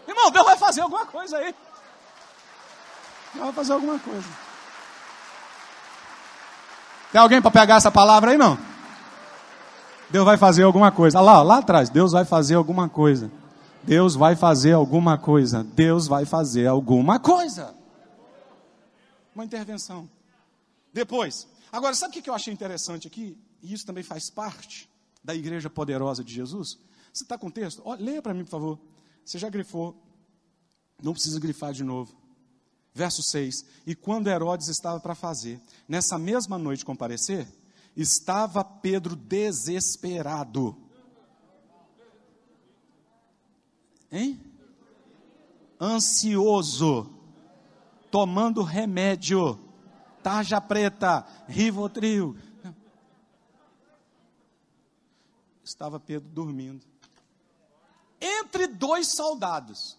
[0.07, 1.55] Irmão, Deus vai fazer alguma coisa aí.
[3.33, 4.46] Deus vai fazer alguma coisa.
[7.11, 8.57] Tem alguém para pegar essa palavra aí, não?
[10.09, 11.19] Deus vai fazer alguma coisa.
[11.19, 13.31] Lá, lá atrás, Deus vai fazer alguma coisa.
[13.83, 15.63] Deus vai fazer alguma coisa.
[15.63, 17.75] Deus vai fazer alguma coisa.
[19.33, 20.09] Uma intervenção.
[20.93, 23.37] Depois, agora, sabe o que eu achei interessante aqui?
[23.61, 24.89] E isso também faz parte
[25.23, 26.79] da igreja poderosa de Jesus.
[27.13, 27.81] Você está com o texto?
[27.85, 28.79] Olha, leia para mim, por favor.
[29.23, 29.95] Você já grifou.
[31.01, 32.15] Não precisa grifar de novo.
[32.97, 37.47] Verso 6: E quando Herodes estava para fazer, nessa mesma noite comparecer,
[37.95, 40.75] estava Pedro desesperado.
[44.11, 44.41] Hein?
[45.79, 47.07] Ansioso,
[48.09, 49.59] tomando remédio,
[50.23, 52.35] tarja preta, rivotril.
[55.63, 56.83] Estava Pedro dormindo.
[58.19, 59.96] Entre dois soldados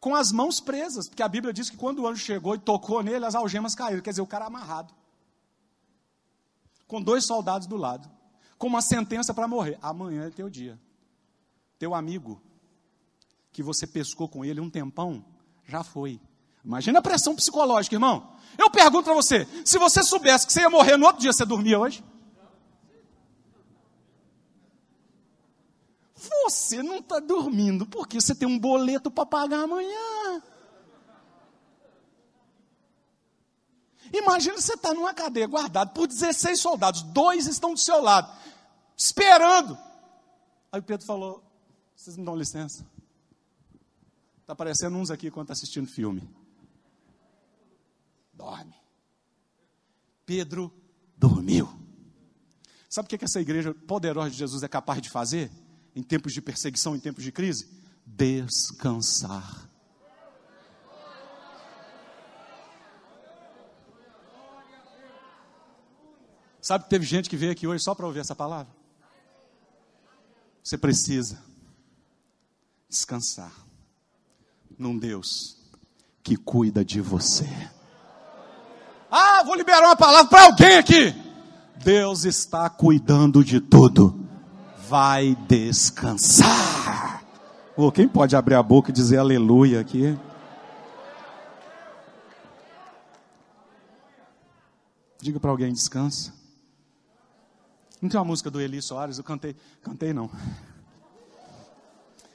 [0.00, 3.02] com as mãos presas, porque a Bíblia diz que quando o anjo chegou e tocou
[3.02, 4.94] nele, as algemas caíram, quer dizer, o cara amarrado.
[6.86, 8.08] Com dois soldados do lado,
[8.56, 9.78] com uma sentença para morrer.
[9.82, 10.78] Amanhã é teu dia.
[11.78, 12.40] Teu amigo,
[13.52, 15.24] que você pescou com ele um tempão,
[15.64, 16.20] já foi.
[16.64, 18.36] Imagina a pressão psicológica, irmão.
[18.56, 21.44] Eu pergunto para você: se você soubesse que você ia morrer no outro dia, você
[21.44, 22.02] dormia hoje?
[26.48, 30.42] Você não está dormindo porque você tem um boleto para pagar amanhã.
[34.12, 38.34] Imagina você está numa cadeia guardado por 16 soldados, dois estão do seu lado,
[38.96, 39.76] esperando.
[40.72, 41.44] Aí o Pedro falou:
[41.94, 42.86] Vocês me dão licença?
[44.40, 46.26] Está aparecendo uns aqui quando está assistindo filme.
[48.32, 48.74] Dorme.
[50.24, 50.72] Pedro
[51.14, 51.68] dormiu.
[52.88, 55.50] Sabe o que essa igreja poderosa de Jesus é capaz de fazer?
[55.94, 57.68] Em tempos de perseguição, em tempos de crise?
[58.06, 59.68] Descansar.
[66.60, 68.70] Sabe que teve gente que veio aqui hoje só para ouvir essa palavra?
[70.62, 71.42] Você precisa
[72.88, 73.52] descansar
[74.78, 75.56] num Deus
[76.22, 77.48] que cuida de você.
[79.10, 81.14] Ah, vou liberar uma palavra para alguém aqui.
[81.82, 84.27] Deus está cuidando de tudo
[84.88, 87.22] vai descansar.
[87.76, 90.18] Oh, quem pode abrir a boca e dizer aleluia aqui?
[95.20, 96.32] Diga para alguém, descansa.
[98.00, 99.18] Não tem uma música do Eli Soares?
[99.18, 100.30] Eu cantei, cantei não.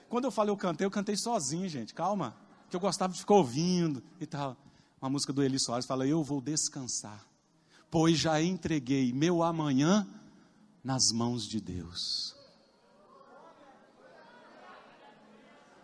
[0.10, 2.36] Quando eu falei eu cantei, eu cantei sozinho, gente, calma.
[2.70, 4.56] Que eu gostava de ficar ouvindo e tal.
[5.01, 7.26] Uma música do Eli Soares fala: Eu vou descansar
[7.93, 10.08] pois já entreguei meu amanhã
[10.84, 12.36] nas mãos de Deus.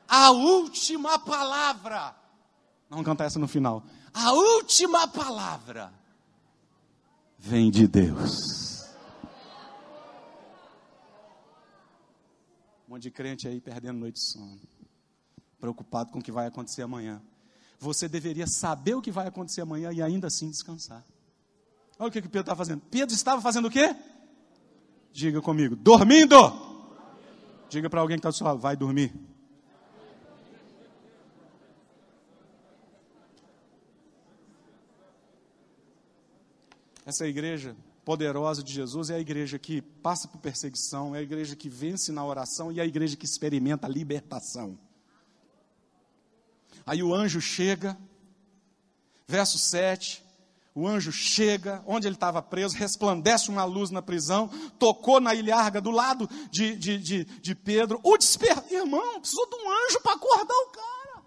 [0.10, 2.16] A última palavra,
[2.90, 5.94] não canta essa no final, a última palavra
[7.38, 8.90] vem de Deus.
[12.88, 14.60] Um monte de crente aí perdendo noite de sono,
[15.60, 17.22] preocupado com o que vai acontecer amanhã.
[17.80, 21.06] Você deveria saber o que vai acontecer amanhã e ainda assim descansar.
[22.00, 22.82] Olha o que, que Pedro está fazendo.
[22.90, 23.96] Pedro estava fazendo o quê?
[25.14, 26.36] Diga comigo, dormindo.
[27.70, 29.14] Diga para alguém que está do seu lado, vai dormir.
[37.10, 41.56] Essa igreja poderosa de Jesus é a igreja que passa por perseguição, é a igreja
[41.56, 44.78] que vence na oração e é a igreja que experimenta a libertação.
[46.86, 47.98] Aí o anjo chega,
[49.28, 50.24] verso 7,
[50.76, 54.48] o anjo chega, onde ele estava preso, resplandece uma luz na prisão,
[54.78, 58.00] tocou na ilharga do lado de, de, de, de Pedro.
[58.04, 61.26] O despertou, irmão, precisou de um anjo para acordar o cara.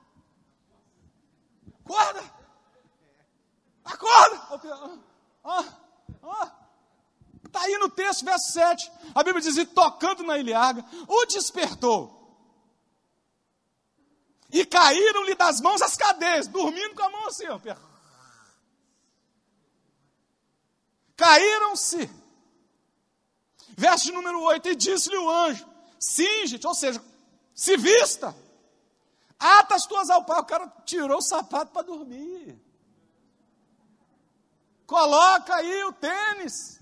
[1.85, 2.35] Acorda!
[3.85, 5.12] Acorda!
[5.45, 5.65] Ah,
[6.23, 6.53] ah.
[7.45, 8.91] Está aí no texto, verso 7.
[9.15, 12.21] A Bíblia diz: e tocando na ilharga, o despertou.
[14.51, 17.59] E caíram-lhe das mãos as cadeias, dormindo com a mão assim, ó.
[21.17, 22.11] caíram-se.
[23.77, 25.67] Verso número 8: E disse-lhe o anjo:
[25.99, 27.03] Singe-te, ou seja,
[27.55, 28.35] se vista,
[29.39, 30.45] ata as tuas alparcas.
[30.45, 32.61] O cara tirou o sapato para dormir.
[34.87, 36.81] Coloca aí o tênis.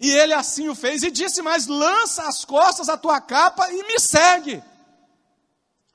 [0.00, 3.82] E ele assim o fez e disse: Mas lança as costas a tua capa e
[3.84, 4.62] me segue.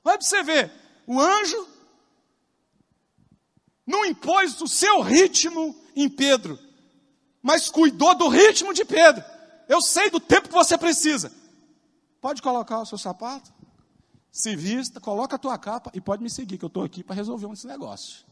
[0.04, 0.72] Olha para você ver,
[1.06, 1.68] o anjo
[3.86, 6.58] não impôs o seu ritmo em Pedro,
[7.42, 9.22] mas cuidou do ritmo de Pedro.
[9.68, 11.32] Eu sei do tempo que você precisa.
[12.20, 13.52] Pode colocar o seu sapato,
[14.32, 17.16] se vista, coloca a tua capa e pode me seguir, que eu estou aqui para
[17.16, 18.24] resolver esse negócio.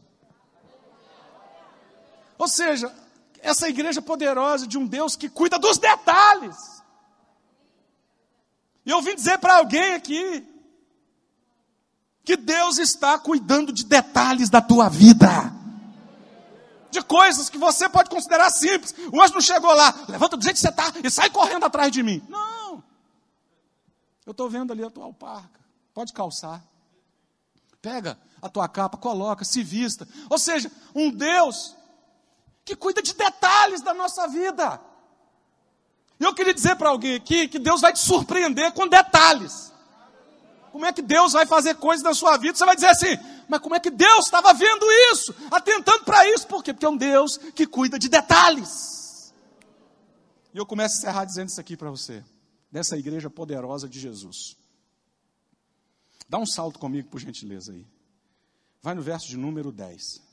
[2.39, 2.91] Ou seja,
[3.41, 6.81] essa igreja poderosa de um Deus que cuida dos detalhes.
[8.85, 10.47] E eu vim dizer para alguém aqui
[12.23, 15.59] que Deus está cuidando de detalhes da tua vida
[16.91, 18.95] de coisas que você pode considerar simples.
[19.11, 21.91] O anjo não chegou lá, levanta do jeito que você está e sai correndo atrás
[21.91, 22.21] de mim.
[22.27, 22.83] Não.
[24.25, 25.59] Eu estou vendo ali a tua alparca.
[25.93, 26.63] Pode calçar.
[27.81, 30.07] Pega a tua capa, coloca, se vista.
[30.29, 31.75] Ou seja, um Deus
[32.69, 34.79] que cuida de detalhes da nossa vida.
[36.19, 39.73] E eu queria dizer para alguém aqui que Deus vai te surpreender com detalhes.
[40.71, 42.55] Como é que Deus vai fazer coisas na sua vida?
[42.55, 43.17] Você vai dizer assim:
[43.47, 46.45] mas como é que Deus estava vendo isso, atentando para isso?
[46.45, 46.71] Por quê?
[46.71, 49.33] Porque é um Deus que cuida de detalhes.
[50.53, 52.23] E eu começo a encerrar dizendo isso aqui para você,
[52.71, 54.55] dessa igreja poderosa de Jesus.
[56.27, 57.87] Dá um salto comigo, por gentileza, aí.
[58.79, 60.28] Vai no verso de número 10.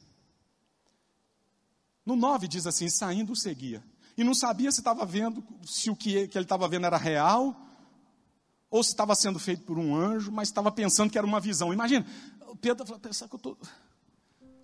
[2.07, 3.85] No 9 diz assim: saindo o seguia.
[4.17, 7.55] E não sabia se estava vendo, se o que ele estava vendo era real,
[8.71, 11.73] ou se estava sendo feito por um anjo, mas estava pensando que era uma visão.
[11.73, 12.07] Imagina,
[12.61, 13.59] Pedro falou, pensar que eu estou.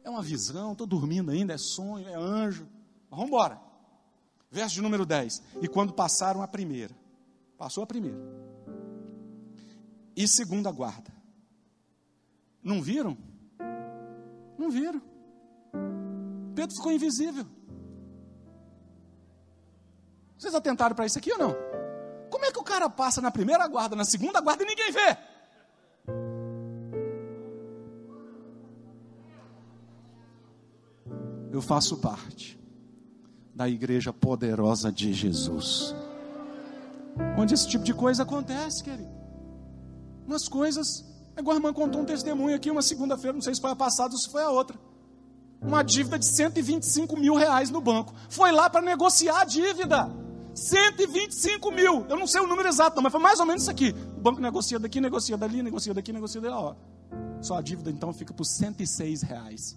[0.03, 2.67] É uma visão, estou dormindo ainda, é sonho, é anjo.
[3.11, 3.61] Vamos embora.
[4.51, 5.43] Verso de número 10.
[5.61, 6.95] E quando passaram a primeira,
[7.59, 8.19] passou a primeira.
[10.17, 11.13] E segunda guarda.
[12.63, 13.17] Não viram?
[14.59, 15.12] Não viram.
[16.53, 17.47] Pedro ficou invisível.
[20.39, 21.55] Vocês atentaram para isso aqui ou não?
[22.31, 25.17] Como é que o cara passa na primeira guarda, na segunda guarda e ninguém vê?
[31.53, 32.59] eu faço parte
[33.55, 35.95] da igreja poderosa de Jesus.
[37.39, 39.13] Onde esse tipo de coisa acontece, querido.
[40.27, 41.05] Umas coisas,
[41.37, 44.15] é a irmã contou um testemunho aqui, uma segunda-feira, não sei se foi a passada
[44.15, 44.79] ou se foi a outra.
[45.63, 48.13] Uma dívida de 125 mil reais no banco.
[48.29, 50.11] Foi lá para negociar a dívida.
[50.55, 52.05] 125 mil.
[52.09, 53.95] Eu não sei o número exato, não, mas foi mais ou menos isso aqui.
[54.17, 56.55] O banco negocia daqui, negocia dali, negocia daqui, negocia dali.
[56.55, 56.75] Ó.
[57.41, 59.77] Só a dívida então fica por 106 reais.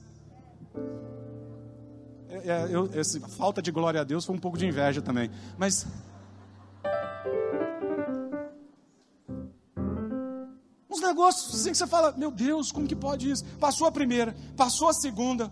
[2.29, 5.29] É, é, eu, essa falta de glória a Deus foi um pouco de inveja também.
[5.57, 5.85] Mas.
[10.89, 13.45] Uns negócios assim que você fala, meu Deus, como que pode isso?
[13.59, 15.51] Passou a primeira, passou a segunda.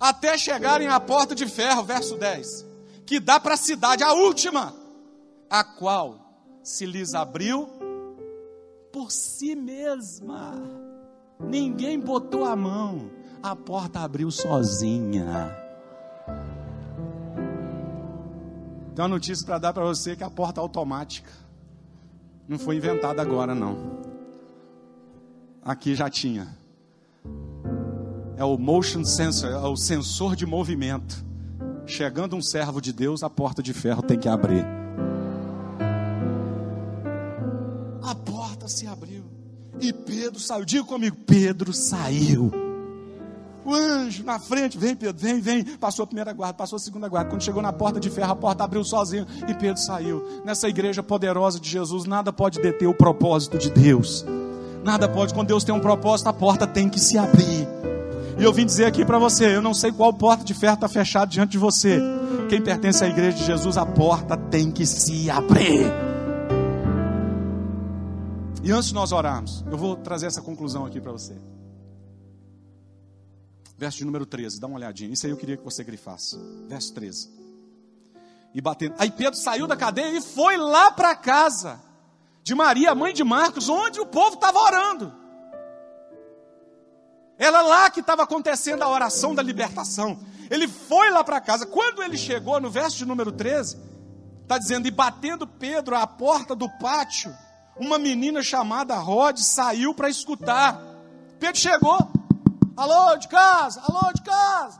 [0.00, 2.64] Até chegarem à porta de ferro, verso 10,
[3.04, 4.74] que dá para a cidade, a última,
[5.50, 6.18] a qual
[6.62, 7.68] se lhes abriu
[8.90, 10.54] por si mesma.
[11.38, 13.10] Ninguém botou a mão.
[13.42, 15.56] A porta abriu sozinha.
[18.94, 21.30] Tem uma notícia para dar para você que a porta automática
[22.46, 24.00] não foi inventada agora não.
[25.62, 26.59] Aqui já tinha.
[28.40, 31.22] É o motion sensor, é o sensor de movimento.
[31.84, 34.64] Chegando um servo de Deus, a porta de ferro tem que abrir.
[38.02, 39.24] A porta se abriu.
[39.78, 40.64] E Pedro saiu.
[40.64, 42.50] Diga comigo, Pedro saiu.
[43.62, 45.62] O anjo na frente, vem Pedro, vem, vem.
[45.76, 47.28] Passou a primeira guarda, passou a segunda guarda.
[47.28, 50.24] Quando chegou na porta de ferro, a porta abriu sozinha e Pedro saiu.
[50.46, 54.24] Nessa igreja poderosa de Jesus, nada pode deter o propósito de Deus.
[54.82, 55.34] Nada pode.
[55.34, 57.68] Quando Deus tem um propósito, a porta tem que se abrir.
[58.40, 60.88] E eu vim dizer aqui para você: eu não sei qual porta de ferro está
[60.88, 62.00] fechada diante de você.
[62.48, 65.92] Quem pertence à igreja de Jesus, a porta tem que se abrir.
[68.62, 71.36] E antes de nós orarmos, eu vou trazer essa conclusão aqui para você.
[73.76, 75.12] Verso de número 13, dá uma olhadinha.
[75.12, 76.38] Isso aí eu queria que você grifasse.
[76.66, 77.30] Verso 13.
[78.54, 78.94] E batendo.
[78.98, 81.78] Aí Pedro saiu da cadeia e foi lá para casa
[82.42, 85.19] de Maria, mãe de Marcos, onde o povo estava orando.
[87.40, 90.20] Era lá que estava acontecendo a oração da libertação.
[90.50, 91.64] Ele foi lá para casa.
[91.64, 93.78] Quando ele chegou, no verso de número 13,
[94.42, 97.34] está dizendo: E batendo Pedro à porta do pátio,
[97.78, 100.78] uma menina chamada Rod saiu para escutar.
[101.38, 101.98] Pedro chegou,
[102.76, 104.78] alô de casa, alô de casa.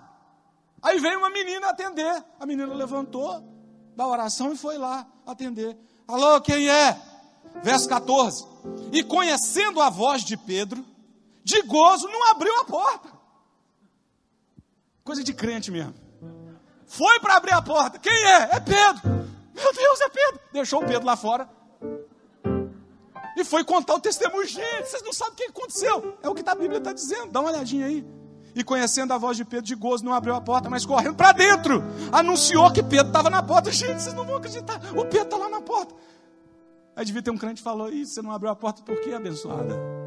[0.82, 2.22] Aí veio uma menina atender.
[2.38, 3.42] A menina levantou
[3.96, 5.78] da oração e foi lá atender.
[6.06, 7.00] Alô, quem é?
[7.62, 8.44] Verso 14.
[8.92, 10.84] E conhecendo a voz de Pedro,
[11.51, 13.09] de gozo, não abriu a porta.
[15.05, 15.94] Coisa de crente mesmo.
[16.86, 17.98] Foi para abrir a porta.
[17.98, 18.57] Quem é?
[18.57, 19.09] É Pedro.
[19.55, 20.40] Meu Deus, é Pedro.
[20.53, 21.48] Deixou o Pedro lá fora
[23.36, 24.46] e foi contar o testemunho.
[24.46, 26.18] Gente, vocês não sabem o que aconteceu.
[26.22, 27.32] É o que a Bíblia está dizendo.
[27.32, 28.07] Dá uma olhadinha aí.
[28.55, 31.32] E conhecendo a voz de Pedro de gozo, não abriu a porta, mas correndo para
[31.32, 33.70] dentro, anunciou que Pedro estava na porta.
[33.70, 34.80] Gente, vocês não vão acreditar.
[34.96, 35.94] O Pedro está lá na porta.
[36.96, 39.12] Aí devia ter um crente que falou: Ih, você não abriu a porta por quê,
[39.12, 39.99] abençoada?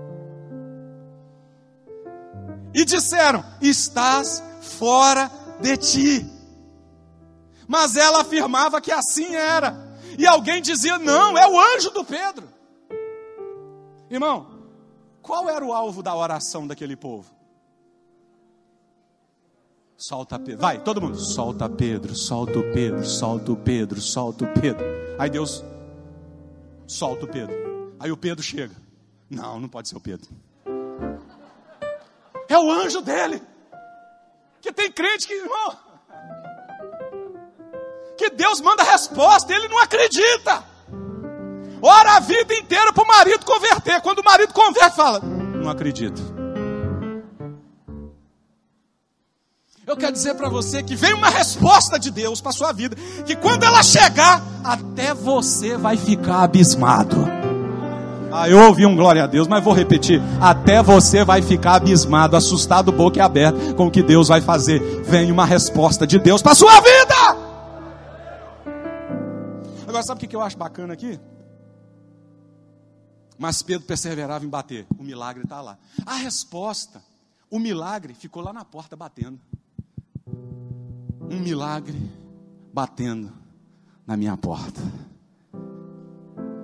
[2.74, 6.26] E disseram: Estás fora de ti.
[7.68, 9.98] Mas ela afirmava que assim era.
[10.18, 12.48] E alguém dizia: Não, é o anjo do Pedro.
[14.10, 14.48] Irmão,
[15.22, 17.32] qual era o alvo da oração daquele povo?
[19.96, 20.62] Solta Pedro.
[20.62, 21.18] Vai, todo mundo.
[21.18, 24.86] Solta Pedro, solta o Pedro, solta o Pedro, solta o Pedro.
[25.18, 25.64] Aí Deus
[26.86, 27.56] solta o Pedro.
[28.00, 28.76] Aí o Pedro chega.
[29.30, 30.30] Não, não pode ser o Pedro.
[32.54, 33.42] É o anjo dele.
[34.62, 35.76] Que tem crente que, irmão,
[38.16, 40.64] que Deus manda resposta, ele não acredita.
[41.82, 44.00] Ora a vida inteira para o marido converter.
[44.02, 46.22] Quando o marido converte, fala: Não acredito.
[49.88, 52.96] Eu quero dizer para você que vem uma resposta de Deus para sua vida,
[53.26, 57.18] que quando ela chegar, até você vai ficar abismado.
[58.36, 60.20] Ah, eu ouvi um glória a Deus, mas vou repetir.
[60.42, 64.80] Até você vai ficar abismado, assustado, boca aberta com o que Deus vai fazer.
[65.04, 67.14] Vem uma resposta de Deus para sua vida.
[69.88, 71.20] Agora, sabe o que eu acho bacana aqui?
[73.38, 74.88] Mas Pedro perseverava em bater.
[74.98, 75.78] O milagre está lá.
[76.04, 77.04] A resposta,
[77.52, 79.40] o milagre ficou lá na porta batendo.
[80.26, 82.02] Um milagre
[82.74, 83.32] batendo
[84.08, 84.82] na minha porta.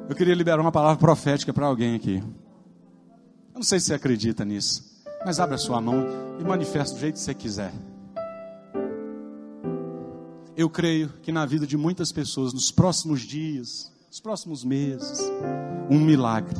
[0.10, 2.16] Eu queria liberar uma palavra profética para alguém aqui.
[2.18, 4.84] Eu não sei se você acredita nisso,
[5.24, 6.03] mas abre a sua mão
[6.39, 7.72] e manifesta do jeito que você quiser.
[10.57, 15.20] Eu creio que na vida de muitas pessoas, nos próximos dias, nos próximos meses,
[15.91, 16.57] um milagre.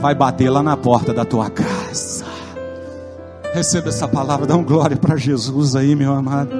[0.00, 2.24] Vai bater lá na porta da tua casa.
[3.54, 6.59] Receba essa palavra, dá um glória para Jesus aí, meu amado.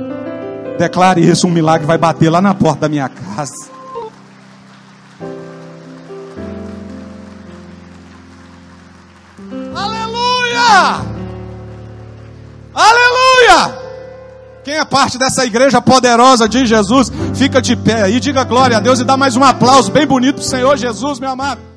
[0.80, 3.68] Declare isso, um milagre vai bater lá na porta da minha casa.
[14.64, 18.98] é parte dessa igreja poderosa de Jesus, fica de pé e diga glória a Deus
[18.98, 21.69] e dá mais um aplauso bem bonito para o Senhor Jesus, meu amado.